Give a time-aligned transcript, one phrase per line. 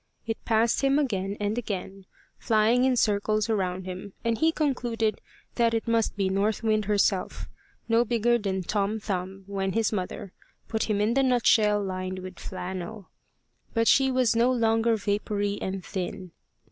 [0.25, 2.07] It passed him again and again,
[2.39, 5.21] flying in circles around him, and he concluded
[5.57, 7.47] that it must be North Wind herself,
[7.87, 10.33] no bigger than Tom Thumb when his mother
[10.67, 13.11] put him in the nutshell lined with flannel.
[13.75, 16.31] But she was no longer vapoury and thin.